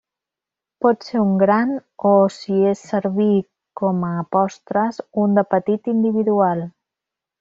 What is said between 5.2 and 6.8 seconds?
un de petit individual.